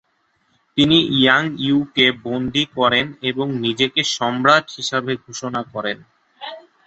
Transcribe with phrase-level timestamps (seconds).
[0.77, 5.97] তিনি ইয়াং ইউকে বন্দী করেন এবং নিজেকে সম্রাট হিসেবে ঘোষণা দেন।